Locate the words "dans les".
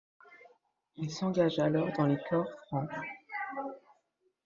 1.95-2.17